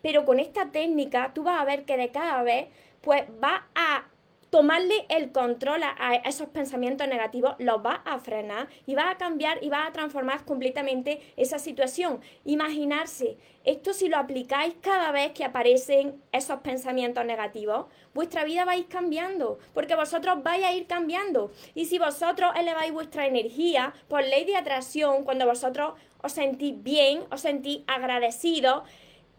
Pero 0.00 0.24
con 0.24 0.38
esta 0.38 0.70
técnica 0.70 1.32
tú 1.34 1.42
vas 1.42 1.60
a 1.60 1.64
ver 1.64 1.84
que 1.84 1.96
de 1.96 2.12
cada 2.12 2.40
vez, 2.44 2.68
pues 3.00 3.24
va 3.42 3.66
a 3.74 4.04
tomarle 4.50 5.06
el 5.08 5.32
control 5.32 5.82
a, 5.82 6.14
esos 6.24 6.48
pensamientos 6.48 7.06
negativos, 7.08 7.54
los 7.58 7.84
va 7.84 8.02
a 8.04 8.18
frenar 8.18 8.68
y 8.86 8.94
va 8.94 9.10
a 9.10 9.18
cambiar 9.18 9.62
y 9.62 9.68
va 9.68 9.86
a 9.86 9.92
transformar 9.92 10.44
completamente 10.44 11.20
esa 11.36 11.58
situación. 11.58 12.20
Imaginarse, 12.44 13.36
esto 13.64 13.92
si 13.92 14.08
lo 14.08 14.16
aplicáis 14.16 14.74
cada 14.80 15.12
vez 15.12 15.32
que 15.32 15.44
aparecen 15.44 16.22
esos 16.32 16.60
pensamientos 16.60 17.24
negativos, 17.24 17.86
vuestra 18.14 18.44
vida 18.44 18.64
va 18.64 18.72
a 18.72 18.76
ir 18.76 18.88
cambiando, 18.88 19.58
porque 19.74 19.94
vosotros 19.94 20.42
vais 20.42 20.64
a 20.64 20.72
ir 20.72 20.86
cambiando. 20.86 21.52
Y 21.74 21.84
si 21.84 21.98
vosotros 21.98 22.52
eleváis 22.56 22.92
vuestra 22.92 23.26
energía 23.26 23.92
por 24.08 24.22
ley 24.22 24.44
de 24.44 24.56
atracción, 24.56 25.24
cuando 25.24 25.46
vosotros 25.46 25.94
os 26.22 26.32
sentís 26.32 26.82
bien, 26.82 27.24
os 27.30 27.42
sentís 27.42 27.82
agradecidos, 27.86 28.82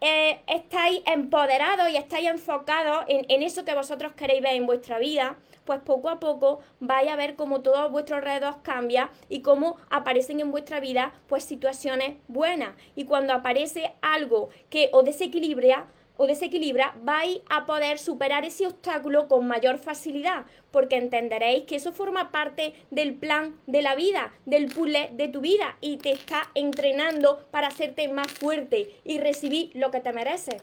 eh, 0.01 0.39
estáis 0.47 1.01
empoderados 1.05 1.89
y 1.89 1.97
estáis 1.97 2.27
enfocados 2.27 3.03
en, 3.07 3.25
en, 3.29 3.43
eso 3.43 3.65
que 3.65 3.75
vosotros 3.75 4.13
queréis 4.13 4.41
ver 4.41 4.55
en 4.55 4.65
vuestra 4.65 4.97
vida, 4.99 5.37
pues 5.65 5.81
poco 5.81 6.09
a 6.09 6.19
poco 6.19 6.61
vais 6.79 7.09
a 7.09 7.15
ver 7.15 7.35
cómo 7.35 7.61
todo 7.61 7.89
vuestro 7.89 8.15
alrededor 8.15 8.61
cambia 8.63 9.09
y 9.27 9.41
cómo 9.41 9.77
aparecen 9.89 10.39
en 10.39 10.51
vuestra 10.51 10.79
vida 10.79 11.13
pues 11.27 11.43
situaciones 11.43 12.17
buenas. 12.27 12.75
Y 12.95 13.05
cuando 13.05 13.33
aparece 13.33 13.93
algo 14.01 14.49
que 14.69 14.89
os 14.93 15.03
desequilibra, 15.05 15.87
o 16.19 16.27
desequilibra, 16.27 16.93
vais 17.01 17.39
a 17.49 17.65
poder 17.65 17.97
superar 17.97 18.43
ese 18.43 18.67
obstáculo 18.67 19.29
con 19.29 19.47
mayor 19.47 19.77
facilidad, 19.77 20.45
porque 20.69 20.97
entenderéis 20.97 21.63
que 21.63 21.77
eso 21.77 21.93
forma 21.93 22.29
parte 22.29 22.73
del 22.91 23.13
plan 23.13 23.55
de 23.67 23.81
la 23.81 23.95
vida, 23.95 24.33
del 24.45 24.65
puzzle 24.67 25.11
de 25.13 25.29
tu 25.29 25.39
vida, 25.39 25.77
y 25.79 25.95
te 25.95 26.11
está 26.11 26.51
entrenando 26.55 27.47
para 27.51 27.67
hacerte 27.67 28.09
más 28.09 28.27
fuerte 28.27 28.99
y 29.05 29.19
recibir 29.19 29.71
lo 29.75 29.91
que 29.91 30.01
te 30.01 30.11
mereces. 30.11 30.61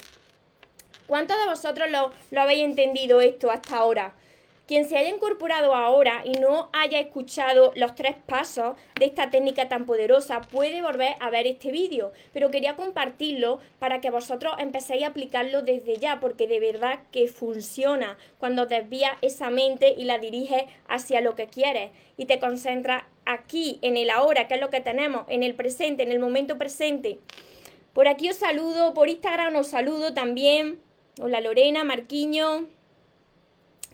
¿Cuántos 1.07 1.39
de 1.39 1.49
vosotros 1.49 1.91
lo, 1.91 2.13
lo 2.31 2.43
habéis 2.43 2.65
entendido 2.65 3.23
esto 3.23 3.51
hasta 3.51 3.79
ahora? 3.79 4.15
Quien 4.67 4.89
se 4.89 4.99
haya 4.99 5.11
incorporado 5.11 5.77
ahora 5.77 6.23
y 6.25 6.33
no 6.33 6.71
haya 6.73 6.99
escuchado 6.99 7.73
los 7.77 7.95
tres 7.95 8.17
pasos 8.27 8.77
de 8.99 9.05
esta 9.05 9.31
técnica 9.31 9.69
tan 9.69 9.87
poderosa 9.87 10.41
puede 10.41 10.83
volver 10.83 11.15
a 11.21 11.31
ver 11.31 11.47
este 11.47 11.71
vídeo, 11.71 12.13
pero 12.33 12.51
quería 12.51 12.75
compartirlo 12.75 13.61
para 13.79 14.01
que 14.01 14.11
vosotros 14.11 14.55
empecéis 14.59 15.05
a 15.05 15.09
aplicarlo 15.09 15.63
desde 15.63 15.99
ya, 15.99 16.19
porque 16.19 16.49
de 16.49 16.59
verdad 16.59 16.99
que 17.13 17.29
funciona 17.29 18.19
cuando 18.39 18.67
desvías 18.67 19.17
esa 19.23 19.51
mente 19.51 19.95
y 19.97 20.03
la 20.03 20.19
diriges 20.19 20.65
hacia 20.89 21.21
lo 21.21 21.37
que 21.37 21.47
quieres 21.47 21.93
y 22.17 22.25
te 22.25 22.41
concentras 22.41 23.05
aquí, 23.25 23.79
en 23.83 23.97
el 23.97 24.11
ahora, 24.11 24.49
que 24.49 24.55
es 24.55 24.61
lo 24.61 24.71
que 24.71 24.81
tenemos, 24.81 25.27
en 25.29 25.45
el 25.45 25.55
presente, 25.55 26.03
en 26.03 26.11
el 26.11 26.19
momento 26.19 26.59
presente. 26.59 27.21
Por 27.93 28.09
aquí 28.09 28.31
os 28.31 28.37
saludo, 28.37 28.95
por 28.95 29.09
Instagram 29.09 29.55
os 29.55 29.69
saludo 29.69 30.13
también. 30.13 30.81
Hola 31.21 31.41
Lorena, 31.41 31.85
Marquiño. 31.85 32.76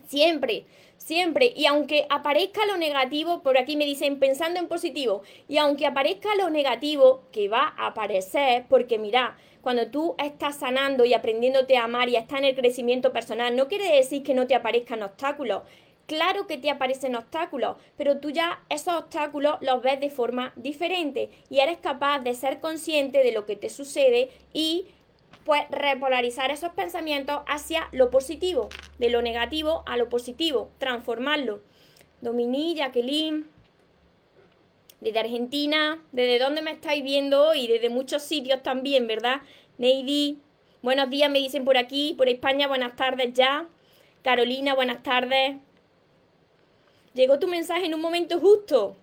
Siempre, 0.07 0.65
siempre. 0.97 1.53
Y 1.55 1.65
aunque 1.65 2.05
aparezca 2.09 2.65
lo 2.65 2.77
negativo, 2.77 3.41
por 3.41 3.57
aquí 3.57 3.75
me 3.75 3.85
dicen 3.85 4.19
pensando 4.19 4.59
en 4.59 4.67
positivo, 4.67 5.23
y 5.47 5.57
aunque 5.57 5.85
aparezca 5.85 6.35
lo 6.35 6.49
negativo, 6.49 7.23
que 7.31 7.49
va 7.49 7.73
a 7.77 7.87
aparecer, 7.87 8.65
porque 8.69 8.97
mira, 8.97 9.37
cuando 9.61 9.87
tú 9.87 10.15
estás 10.17 10.57
sanando 10.57 11.05
y 11.05 11.13
aprendiéndote 11.13 11.77
a 11.77 11.85
amar 11.85 12.09
y 12.09 12.17
estás 12.17 12.39
en 12.39 12.45
el 12.45 12.55
crecimiento 12.55 13.13
personal, 13.13 13.55
no 13.55 13.69
quiere 13.69 13.95
decir 13.95 14.21
que 14.21 14.33
no 14.33 14.45
te 14.45 14.55
aparezcan 14.55 15.03
obstáculos. 15.03 15.63
Claro 16.05 16.47
que 16.47 16.57
te 16.57 16.69
aparecen 16.69 17.15
obstáculos, 17.15 17.77
pero 17.95 18.19
tú 18.19 18.29
ya 18.29 18.61
esos 18.69 18.93
obstáculos 18.93 19.55
los 19.61 19.81
ves 19.81 20.01
de 20.01 20.09
forma 20.09 20.51
diferente 20.57 21.29
y 21.49 21.59
eres 21.59 21.77
capaz 21.77 22.19
de 22.19 22.33
ser 22.33 22.59
consciente 22.59 23.23
de 23.23 23.31
lo 23.31 23.45
que 23.45 23.55
te 23.55 23.69
sucede 23.69 24.29
y 24.51 24.87
pues 25.43 25.63
repolarizar 25.69 26.51
esos 26.51 26.71
pensamientos 26.73 27.41
hacia 27.47 27.87
lo 27.91 28.09
positivo, 28.09 28.69
de 28.97 29.09
lo 29.09 29.21
negativo 29.21 29.83
a 29.85 29.97
lo 29.97 30.09
positivo, 30.09 30.69
transformarlo. 30.77 31.61
Dominique, 32.21 32.79
Jacqueline, 32.79 33.45
desde 35.01 35.19
Argentina, 35.19 36.01
desde 36.13 36.39
dónde 36.39 36.61
me 36.61 36.71
estáis 36.71 37.03
viendo 37.03 37.45
hoy, 37.45 37.67
desde 37.67 37.89
muchos 37.89 38.23
sitios 38.23 38.63
también, 38.63 39.05
¿verdad? 39.05 39.41
Neidi, 39.77 40.39
buenos 40.81 41.09
días, 41.09 41.29
me 41.29 41.39
dicen 41.39 41.65
por 41.65 41.77
aquí, 41.77 42.13
por 42.17 42.29
España, 42.29 42.67
buenas 42.67 42.95
tardes 42.95 43.33
ya. 43.33 43.67
Carolina, 44.23 44.73
buenas 44.73 45.03
tardes. 45.03 45.57
Llegó 47.13 47.37
tu 47.39 47.47
mensaje 47.47 47.85
en 47.85 47.93
un 47.93 48.01
momento 48.01 48.39
justo. 48.39 48.95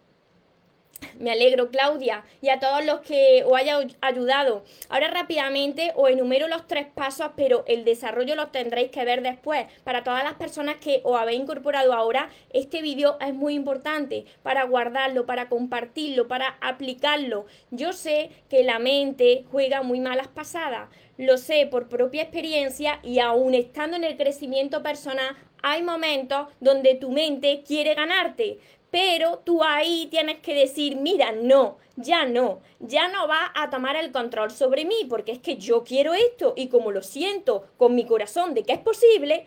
Me 1.18 1.30
alegro, 1.30 1.70
Claudia, 1.70 2.24
y 2.40 2.48
a 2.48 2.60
todos 2.60 2.84
los 2.84 3.00
que 3.00 3.44
os 3.44 3.54
haya 3.54 3.78
ayudado. 4.00 4.64
Ahora 4.88 5.08
rápidamente 5.08 5.92
os 5.94 6.10
enumero 6.10 6.48
los 6.48 6.66
tres 6.66 6.86
pasos, 6.86 7.32
pero 7.36 7.64
el 7.66 7.84
desarrollo 7.84 8.34
lo 8.34 8.48
tendréis 8.48 8.90
que 8.90 9.04
ver 9.04 9.22
después. 9.22 9.66
Para 9.84 10.02
todas 10.02 10.24
las 10.24 10.34
personas 10.34 10.76
que 10.76 11.00
os 11.04 11.20
habéis 11.20 11.40
incorporado 11.40 11.92
ahora, 11.92 12.30
este 12.52 12.82
vídeo 12.82 13.18
es 13.20 13.34
muy 13.34 13.54
importante 13.54 14.24
para 14.42 14.64
guardarlo, 14.64 15.26
para 15.26 15.48
compartirlo, 15.48 16.28
para 16.28 16.56
aplicarlo. 16.60 17.46
Yo 17.70 17.92
sé 17.92 18.30
que 18.48 18.64
la 18.64 18.78
mente 18.78 19.44
juega 19.50 19.82
muy 19.82 20.00
malas 20.00 20.28
pasadas. 20.28 20.88
Lo 21.18 21.36
sé 21.36 21.66
por 21.66 21.88
propia 21.88 22.22
experiencia 22.22 22.98
y 23.02 23.18
aún 23.18 23.54
estando 23.54 23.96
en 23.96 24.04
el 24.04 24.16
crecimiento 24.16 24.82
personal, 24.82 25.36
hay 25.62 25.82
momentos 25.82 26.48
donde 26.60 26.94
tu 26.94 27.10
mente 27.10 27.62
quiere 27.66 27.94
ganarte, 27.94 28.58
pero 28.90 29.38
tú 29.38 29.62
ahí 29.62 30.08
tienes 30.10 30.40
que 30.40 30.54
decir, 30.54 30.96
mira, 30.96 31.32
no, 31.32 31.78
ya 31.96 32.24
no, 32.24 32.60
ya 32.80 33.08
no 33.08 33.28
va 33.28 33.52
a 33.54 33.70
tomar 33.70 33.96
el 33.96 34.10
control 34.10 34.50
sobre 34.50 34.84
mí, 34.84 35.06
porque 35.08 35.32
es 35.32 35.38
que 35.38 35.56
yo 35.56 35.84
quiero 35.84 36.14
esto 36.14 36.54
y 36.56 36.68
como 36.68 36.90
lo 36.90 37.02
siento 37.02 37.66
con 37.76 37.94
mi 37.94 38.04
corazón 38.04 38.54
de 38.54 38.64
que 38.64 38.72
es 38.72 38.80
posible, 38.80 39.46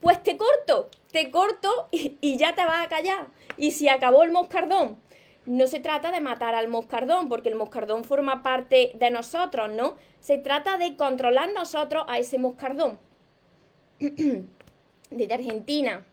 pues 0.00 0.22
te 0.22 0.36
corto, 0.36 0.90
te 1.10 1.30
corto 1.30 1.88
y, 1.90 2.36
ya 2.36 2.54
te 2.54 2.64
vas 2.64 2.84
a 2.84 2.88
callar. 2.88 3.26
Y 3.56 3.72
si 3.72 3.88
acabó 3.88 4.22
el 4.22 4.32
moscardón, 4.32 4.98
no 5.46 5.66
se 5.66 5.80
trata 5.80 6.10
de 6.10 6.20
matar 6.20 6.54
al 6.54 6.68
moscardón, 6.68 7.28
porque 7.28 7.48
el 7.48 7.54
moscardón 7.56 8.04
forma 8.04 8.42
parte 8.42 8.92
de 8.94 9.10
nosotros, 9.10 9.70
¿no? 9.72 9.96
Se 10.20 10.38
trata 10.38 10.78
de 10.78 10.96
controlar 10.96 11.52
nosotros 11.52 12.04
a 12.06 12.18
ese 12.18 12.38
moscardón. 12.38 12.98
Desde 15.10 15.34
Argentina. 15.34 16.04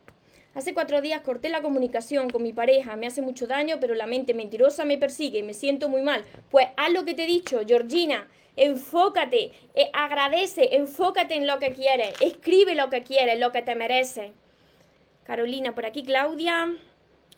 Hace 0.54 0.74
cuatro 0.74 1.00
días 1.00 1.22
corté 1.22 1.48
la 1.48 1.62
comunicación 1.62 2.30
con 2.30 2.44
mi 2.44 2.52
pareja, 2.52 2.98
me 2.98 3.08
hace 3.08 3.22
mucho 3.22 3.48
daño, 3.48 3.78
pero 3.80 3.96
la 3.96 4.06
mente 4.06 4.34
mentirosa 4.34 4.84
me 4.84 4.98
persigue, 4.98 5.44
me 5.44 5.54
siento 5.54 5.88
muy 5.88 6.02
mal. 6.02 6.26
Pues 6.50 6.68
haz 6.76 6.92
lo 6.92 7.06
que 7.06 7.14
te 7.14 7.24
he 7.24 7.28
dicho, 7.28 7.62
Georgina, 7.66 8.28
enfócate, 8.58 9.54
eh, 9.76 9.90
agradece, 9.94 10.76
enfócate 10.76 11.36
en 11.36 11.48
lo 11.48 11.58
que 11.58 11.72
quieres, 11.72 12.14
escribe 12.20 12.76
lo 12.76 12.90
que 12.90 13.04
quieres, 13.04 13.40
lo 13.40 13.54
que 13.54 13.62
te 13.62 13.76
mereces. 13.76 14.32
Carolina, 15.24 15.74
por 15.74 15.86
aquí 15.86 16.04
Claudia, 16.04 16.76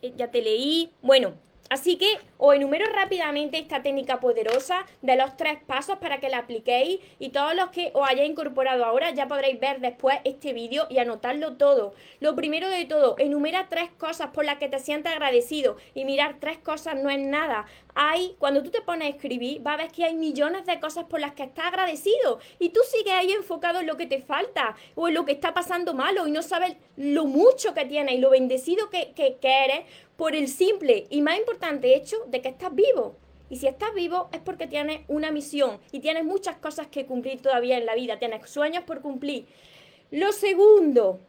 eh, 0.02 0.12
ya 0.16 0.32
te 0.32 0.42
leí. 0.42 0.90
Bueno, 1.00 1.34
Así 1.70 1.96
que 1.96 2.18
os 2.36 2.54
enumero 2.54 2.84
rápidamente 2.92 3.58
esta 3.58 3.82
técnica 3.82 4.20
poderosa 4.20 4.84
de 5.00 5.16
los 5.16 5.36
tres 5.36 5.58
pasos 5.66 5.98
para 5.98 6.20
que 6.20 6.28
la 6.28 6.38
apliquéis 6.38 7.00
y 7.18 7.30
todos 7.30 7.54
los 7.54 7.70
que 7.70 7.90
os 7.94 8.06
hayáis 8.06 8.30
incorporado 8.30 8.84
ahora 8.84 9.10
ya 9.10 9.28
podréis 9.28 9.58
ver 9.58 9.80
después 9.80 10.18
este 10.24 10.52
vídeo 10.52 10.86
y 10.90 10.98
anotarlo 10.98 11.54
todo. 11.56 11.94
Lo 12.20 12.34
primero 12.36 12.68
de 12.68 12.84
todo, 12.84 13.16
enumera 13.18 13.68
tres 13.70 13.90
cosas 13.96 14.28
por 14.28 14.44
las 14.44 14.58
que 14.58 14.68
te 14.68 14.78
sientes 14.78 15.10
agradecido 15.10 15.78
y 15.94 16.04
mirar 16.04 16.36
tres 16.38 16.58
cosas 16.58 16.96
no 16.96 17.08
es 17.08 17.18
nada. 17.18 17.64
Hay, 17.94 18.34
cuando 18.38 18.62
tú 18.62 18.70
te 18.70 18.82
pones 18.82 19.06
a 19.06 19.16
escribir, 19.16 19.66
va 19.66 19.74
a 19.74 19.76
ver 19.76 19.90
que 19.90 20.04
hay 20.04 20.14
millones 20.14 20.66
de 20.66 20.80
cosas 20.80 21.04
por 21.04 21.20
las 21.20 21.32
que 21.32 21.44
estás 21.44 21.66
agradecido 21.66 22.40
y 22.58 22.70
tú 22.70 22.80
sigues 22.90 23.14
ahí 23.14 23.32
enfocado 23.32 23.80
en 23.80 23.86
lo 23.86 23.96
que 23.96 24.06
te 24.06 24.20
falta 24.20 24.76
o 24.96 25.08
en 25.08 25.14
lo 25.14 25.24
que 25.24 25.32
está 25.32 25.54
pasando 25.54 25.94
malo 25.94 26.26
y 26.26 26.32
no 26.32 26.42
sabes 26.42 26.76
lo 26.96 27.24
mucho 27.24 27.72
que 27.72 27.84
tienes 27.86 28.16
y 28.16 28.18
lo 28.18 28.30
bendecido 28.30 28.90
que, 28.90 29.12
que, 29.12 29.36
que 29.36 29.64
eres 29.64 29.80
por 30.16 30.34
el 30.34 30.48
simple 30.48 31.06
y 31.10 31.22
más 31.22 31.38
importante 31.38 31.94
hecho 31.94 32.16
de 32.26 32.40
que 32.40 32.48
estás 32.48 32.74
vivo. 32.74 33.16
Y 33.50 33.56
si 33.56 33.66
estás 33.66 33.94
vivo 33.94 34.28
es 34.32 34.40
porque 34.40 34.66
tienes 34.66 35.02
una 35.08 35.30
misión 35.30 35.78
y 35.92 36.00
tienes 36.00 36.24
muchas 36.24 36.56
cosas 36.56 36.86
que 36.86 37.06
cumplir 37.06 37.40
todavía 37.42 37.76
en 37.76 37.86
la 37.86 37.94
vida, 37.94 38.18
tienes 38.18 38.48
sueños 38.48 38.84
por 38.84 39.00
cumplir. 39.00 39.46
Lo 40.10 40.32
segundo, 40.32 41.20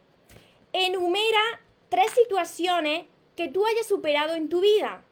enumera 0.72 1.40
tres 1.88 2.10
situaciones 2.12 3.06
que 3.34 3.48
tú 3.48 3.66
hayas 3.66 3.86
superado 3.86 4.34
en 4.34 4.48
tu 4.48 4.60
vida. 4.60 5.02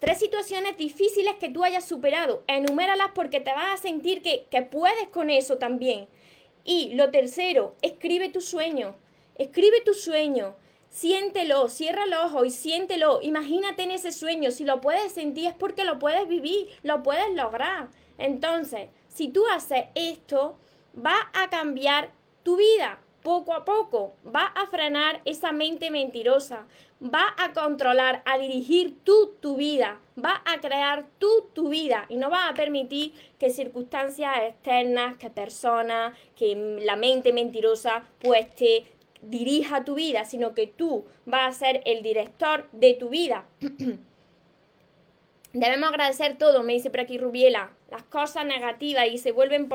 Tres 0.00 0.18
situaciones 0.18 0.76
difíciles 0.76 1.34
que 1.36 1.48
tú 1.48 1.64
hayas 1.64 1.84
superado. 1.86 2.42
Enuméralas 2.46 3.10
porque 3.14 3.40
te 3.40 3.52
vas 3.52 3.78
a 3.78 3.82
sentir 3.82 4.22
que, 4.22 4.46
que 4.50 4.62
puedes 4.62 5.08
con 5.08 5.30
eso 5.30 5.56
también. 5.56 6.08
Y 6.64 6.94
lo 6.94 7.10
tercero, 7.10 7.74
escribe 7.82 8.28
tu 8.28 8.40
sueño. 8.40 8.96
Escribe 9.36 9.80
tu 9.82 9.94
sueño. 9.94 10.56
Siéntelo, 10.94 11.68
cierra 11.68 12.06
los 12.06 12.26
ojos 12.26 12.46
y 12.46 12.50
siéntelo. 12.52 13.18
Imagínate 13.20 13.82
en 13.82 13.90
ese 13.90 14.12
sueño. 14.12 14.52
Si 14.52 14.64
lo 14.64 14.80
puedes 14.80 15.10
sentir 15.10 15.48
es 15.48 15.52
porque 15.52 15.82
lo 15.84 15.98
puedes 15.98 16.28
vivir, 16.28 16.68
lo 16.84 17.02
puedes 17.02 17.34
lograr. 17.34 17.88
Entonces, 18.16 18.90
si 19.08 19.26
tú 19.26 19.44
haces 19.48 19.86
esto, 19.96 20.56
va 20.96 21.16
a 21.32 21.50
cambiar 21.50 22.12
tu 22.44 22.58
vida 22.58 23.00
poco 23.24 23.54
a 23.54 23.64
poco. 23.64 24.14
Va 24.24 24.44
a 24.54 24.68
frenar 24.68 25.20
esa 25.24 25.50
mente 25.50 25.90
mentirosa. 25.90 26.64
Va 27.02 27.34
a 27.38 27.52
controlar, 27.52 28.22
a 28.24 28.38
dirigir 28.38 29.02
tú 29.02 29.34
tu 29.40 29.56
vida. 29.56 29.98
Va 30.16 30.42
a 30.44 30.60
crear 30.60 31.06
tú 31.18 31.48
tu 31.54 31.70
vida. 31.70 32.06
Y 32.08 32.18
no 32.18 32.30
va 32.30 32.48
a 32.48 32.54
permitir 32.54 33.14
que 33.40 33.50
circunstancias 33.50 34.32
externas, 34.46 35.16
que 35.16 35.28
personas, 35.28 36.16
que 36.36 36.78
la 36.84 36.94
mente 36.94 37.32
mentirosa 37.32 38.04
pues 38.20 38.54
te 38.54 38.93
dirija 39.28 39.84
tu 39.84 39.94
vida, 39.94 40.24
sino 40.24 40.54
que 40.54 40.66
tú 40.66 41.04
vas 41.26 41.56
a 41.56 41.58
ser 41.58 41.82
el 41.84 42.02
director 42.02 42.68
de 42.72 42.94
tu 42.94 43.08
vida. 43.10 43.46
Debemos 45.54 45.88
agradecer 45.88 46.36
todo, 46.36 46.64
me 46.64 46.72
dice 46.72 46.90
por 46.90 46.98
aquí 46.98 47.16
Rubiela, 47.16 47.70
las 47.88 48.02
cosas 48.02 48.44
negativas 48.44 49.06
y 49.06 49.18
se 49.18 49.30
vuelven 49.30 49.68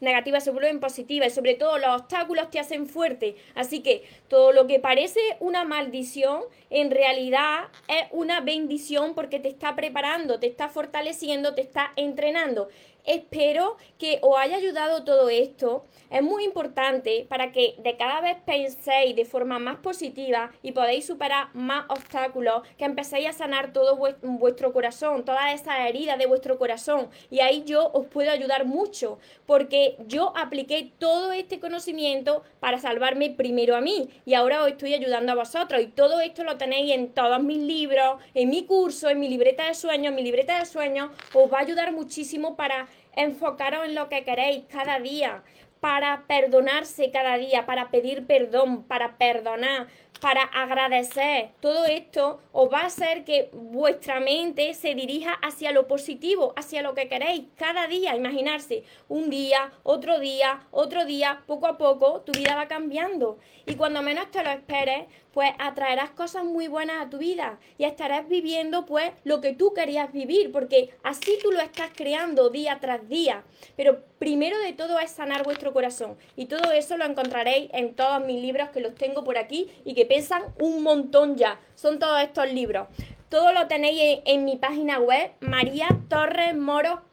negativas 0.00 0.44
se 0.44 0.50
vuelven 0.50 0.80
positivas 0.80 1.28
y 1.28 1.34
sobre 1.34 1.56
todo 1.56 1.76
los 1.76 2.00
obstáculos 2.00 2.50
te 2.50 2.58
hacen 2.58 2.86
fuerte. 2.86 3.36
Así 3.54 3.80
que 3.80 4.02
todo 4.28 4.52
lo 4.52 4.66
que 4.66 4.80
parece 4.80 5.20
una 5.40 5.64
maldición 5.64 6.44
en 6.70 6.90
realidad 6.90 7.68
es 7.86 8.06
una 8.12 8.40
bendición 8.40 9.14
porque 9.14 9.38
te 9.38 9.48
está 9.48 9.76
preparando, 9.76 10.40
te 10.40 10.46
está 10.46 10.70
fortaleciendo, 10.70 11.54
te 11.54 11.60
está 11.60 11.92
entrenando. 11.96 12.70
Espero 13.04 13.76
que 13.98 14.18
os 14.22 14.36
haya 14.38 14.56
ayudado 14.56 15.04
todo 15.04 15.28
esto. 15.28 15.84
Es 16.10 16.22
muy 16.22 16.44
importante 16.44 17.26
para 17.28 17.52
que 17.52 17.76
de 17.78 17.96
cada 17.96 18.20
vez 18.20 18.36
penséis 18.44 19.14
de 19.14 19.24
forma 19.24 19.58
más 19.58 19.78
positiva 19.78 20.50
y 20.62 20.72
podéis 20.72 21.06
superar 21.06 21.48
más 21.54 21.84
obstáculos, 21.88 22.62
que 22.76 22.84
empecéis 22.84 23.28
a 23.28 23.32
sanar 23.32 23.72
todo 23.72 23.96
vuestro 24.22 24.72
corazón, 24.72 25.24
todas 25.24 25.54
esas 25.54 25.80
heridas 25.88 26.18
de 26.18 26.26
vuestro 26.26 26.58
corazón. 26.58 27.10
Y 27.30 27.40
ahí 27.40 27.64
yo 27.64 27.90
os 27.92 28.06
puedo 28.06 28.30
ayudar 28.30 28.64
mucho, 28.64 29.18
porque 29.46 29.96
yo 30.06 30.32
apliqué 30.36 30.92
todo 30.98 31.32
este 31.32 31.60
conocimiento 31.60 32.42
para 32.58 32.78
salvarme 32.78 33.30
primero 33.30 33.76
a 33.76 33.80
mí 33.80 34.08
y 34.24 34.34
ahora 34.34 34.62
os 34.62 34.68
estoy 34.68 34.94
ayudando 34.94 35.32
a 35.32 35.36
vosotros. 35.36 35.80
Y 35.80 35.86
todo 35.86 36.20
esto 36.20 36.44
lo 36.44 36.56
tenéis 36.56 36.92
en 36.92 37.12
todos 37.12 37.42
mis 37.42 37.58
libros, 37.58 38.20
en 38.34 38.50
mi 38.50 38.64
curso, 38.64 39.08
en 39.08 39.20
mi 39.20 39.28
libreta 39.28 39.66
de 39.66 39.74
sueños. 39.74 40.14
Mi 40.14 40.22
libreta 40.22 40.58
de 40.58 40.66
sueños 40.66 41.10
os 41.32 41.52
va 41.52 41.58
a 41.58 41.62
ayudar 41.62 41.92
muchísimo 41.92 42.56
para 42.56 42.88
enfocaros 43.14 43.84
en 43.86 43.94
lo 43.94 44.08
que 44.08 44.24
queréis 44.24 44.64
cada 44.70 44.98
día, 45.00 45.42
para 45.80 46.24
perdonarse 46.26 47.10
cada 47.10 47.38
día, 47.38 47.64
para 47.64 47.90
pedir 47.90 48.26
perdón, 48.26 48.84
para 48.84 49.16
perdonar, 49.16 49.88
para 50.20 50.42
agradecer. 50.42 51.52
Todo 51.60 51.86
esto 51.86 52.40
os 52.52 52.70
va 52.70 52.80
a 52.80 52.86
hacer 52.86 53.24
que 53.24 53.48
vuestra 53.52 54.20
mente 54.20 54.74
se 54.74 54.94
dirija 54.94 55.32
hacia 55.32 55.72
lo 55.72 55.88
positivo, 55.88 56.52
hacia 56.56 56.82
lo 56.82 56.94
que 56.94 57.08
queréis 57.08 57.44
cada 57.56 57.86
día. 57.86 58.14
Imaginarse 58.14 58.84
un 59.08 59.30
día, 59.30 59.72
otro 59.82 60.20
día, 60.20 60.66
otro 60.70 61.06
día, 61.06 61.42
poco 61.46 61.66
a 61.66 61.78
poco 61.78 62.20
tu 62.20 62.32
vida 62.32 62.54
va 62.54 62.68
cambiando. 62.68 63.38
Y 63.64 63.76
cuando 63.76 64.02
menos 64.02 64.30
te 64.30 64.44
lo 64.44 64.50
esperes, 64.50 65.06
pues 65.32 65.50
atraerás 65.58 66.10
cosas 66.10 66.44
muy 66.44 66.68
buenas 66.68 67.04
a 67.04 67.10
tu 67.10 67.18
vida 67.18 67.58
y 67.78 67.84
estarás 67.84 68.28
viviendo 68.28 68.86
pues 68.86 69.12
lo 69.24 69.40
que 69.40 69.52
tú 69.52 69.72
querías 69.74 70.12
vivir, 70.12 70.52
porque 70.52 70.90
así 71.02 71.38
tú 71.42 71.52
lo 71.52 71.60
estás 71.60 71.90
creando 71.94 72.50
día 72.50 72.78
tras 72.80 73.08
día. 73.08 73.44
Pero 73.76 74.02
primero 74.18 74.58
de 74.58 74.72
todo 74.72 74.98
es 74.98 75.10
sanar 75.10 75.44
vuestro 75.44 75.72
corazón 75.72 76.16
y 76.36 76.46
todo 76.46 76.72
eso 76.72 76.96
lo 76.96 77.04
encontraréis 77.04 77.70
en 77.72 77.94
todos 77.94 78.24
mis 78.24 78.40
libros 78.40 78.70
que 78.70 78.80
los 78.80 78.94
tengo 78.94 79.24
por 79.24 79.38
aquí 79.38 79.70
y 79.84 79.94
que 79.94 80.06
pesan 80.06 80.42
un 80.58 80.82
montón 80.82 81.36
ya. 81.36 81.60
Son 81.74 81.98
todos 81.98 82.20
estos 82.22 82.52
libros. 82.52 82.88
Todo 83.28 83.52
lo 83.52 83.68
tenéis 83.68 84.20
en, 84.24 84.44
mi 84.44 84.56
página 84.56 84.98
web, 84.98 85.30
mariatorresmoros.com. 85.40 87.09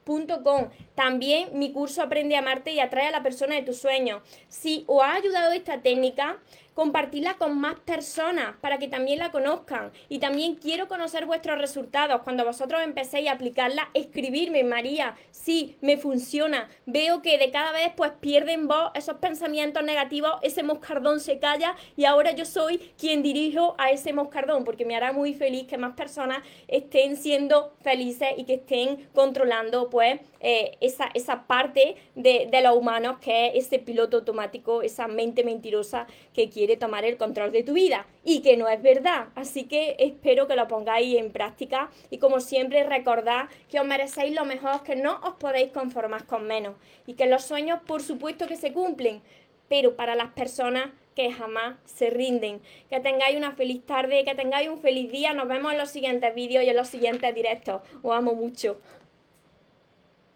También 0.96 1.50
mi 1.54 1.72
curso 1.72 2.02
Aprende 2.02 2.36
a 2.36 2.40
amarte 2.40 2.72
y 2.72 2.80
atrae 2.80 3.08
a 3.08 3.12
la 3.12 3.24
persona 3.24 3.56
de 3.56 3.64
tus 3.64 3.78
sueños. 3.78 4.22
Si 4.48 4.84
os 4.88 5.04
ha 5.04 5.16
ayudado 5.16 5.52
esta 5.52 5.82
técnica, 5.82 6.38
compartirla 6.78 7.38
con 7.40 7.60
más 7.60 7.80
personas 7.80 8.56
para 8.62 8.78
que 8.78 8.88
también 8.88 9.18
la 9.18 9.32
conozcan. 9.32 9.92
Y 10.10 10.20
también 10.20 10.54
quiero 10.54 10.88
conocer 10.88 11.26
vuestros 11.26 11.58
resultados. 11.58 12.22
Cuando 12.22 12.46
vosotros 12.46 12.84
empecéis 12.84 13.30
a 13.30 13.32
aplicarla, 13.32 13.90
escribirme, 13.96 14.64
María, 14.64 15.16
sí, 15.32 15.76
me 15.82 15.98
funciona. 15.98 16.70
Veo 16.86 17.24
que 17.24 17.40
de 17.40 17.50
cada 17.50 17.72
vez 17.72 17.94
pues 17.98 18.12
pierden 18.20 18.68
voz 18.68 18.92
esos 18.94 19.18
pensamientos 19.18 19.84
negativos, 19.84 20.34
ese 20.44 20.62
moscardón 20.62 21.20
se 21.20 21.40
calla 21.40 21.76
y 21.96 22.06
ahora 22.06 22.34
yo 22.34 22.46
soy 22.46 22.78
quien 22.96 23.24
dirijo 23.24 23.74
a 23.80 23.90
ese 23.90 24.14
moscardón, 24.14 24.64
porque 24.64 24.86
me 24.86 24.96
hará 24.96 25.12
muy 25.14 25.34
feliz 25.34 25.66
que 25.66 25.80
más 25.80 25.96
personas 25.96 26.44
estén 26.68 27.18
siendo 27.18 27.74
felices 27.82 28.30
y 28.38 28.44
que 28.44 28.54
estén 28.54 29.10
controlando 29.16 29.90
pues 29.90 29.97
eh, 30.02 30.78
esa, 30.82 31.10
esa 31.14 31.48
parte 31.48 31.96
de, 32.16 32.48
de 32.50 32.62
los 32.62 32.76
humanos 32.76 33.18
que 33.20 33.48
es 33.48 33.68
ese 33.68 33.80
piloto 33.80 34.18
automático, 34.18 34.82
esa 34.82 35.08
mente 35.08 35.44
mentirosa 35.44 36.08
que 36.34 36.50
quiere 36.50 36.78
tomar 36.78 37.06
el 37.06 37.18
control 37.18 37.52
de 37.52 37.64
tu 37.64 37.74
vida 37.74 38.08
y 38.24 38.42
que 38.42 38.58
no 38.58 38.68
es 38.68 38.82
verdad. 38.82 39.28
Así 39.36 39.66
que 39.66 39.96
espero 40.00 40.48
que 40.48 40.56
lo 40.56 40.68
pongáis 40.68 41.18
en 41.18 41.32
práctica 41.32 41.92
y 42.10 42.18
como 42.18 42.40
siempre 42.40 42.84
recordad 42.84 43.50
que 43.70 43.80
os 43.80 43.86
merecéis 43.86 44.34
lo 44.34 44.46
mejor, 44.46 44.84
que 44.84 44.96
no 44.96 45.20
os 45.24 45.36
podéis 45.36 45.72
conformar 45.72 46.26
con 46.26 46.46
menos 46.48 46.76
y 47.06 47.14
que 47.14 47.26
los 47.26 47.44
sueños 47.44 47.80
por 47.86 48.02
supuesto 48.02 48.48
que 48.48 48.56
se 48.56 48.74
cumplen, 48.74 49.22
pero 49.68 49.96
para 49.96 50.16
las 50.16 50.32
personas 50.32 50.90
que 51.18 51.32
jamás 51.32 51.78
se 51.86 52.12
rinden. 52.12 52.62
Que 52.92 53.00
tengáis 53.00 53.36
una 53.36 53.52
feliz 53.54 53.84
tarde, 53.88 54.24
que 54.24 54.36
tengáis 54.36 54.70
un 54.70 54.80
feliz 54.80 55.12
día. 55.12 55.34
Nos 55.34 55.48
vemos 55.48 55.72
en 55.72 55.80
los 55.80 55.90
siguientes 55.90 56.36
vídeos 56.36 56.64
y 56.64 56.70
en 56.70 56.76
los 56.76 56.88
siguientes 56.88 57.34
directos. 57.34 57.82
Os 58.04 58.16
amo 58.16 58.36
mucho. 58.36 58.80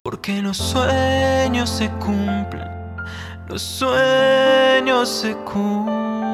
Porque 0.03 0.41
los 0.41 0.57
sueños 0.57 1.69
se 1.69 1.87
cumplen, 1.99 2.67
los 3.47 3.61
sueños 3.61 5.07
se 5.07 5.35
cumplen. 5.35 6.25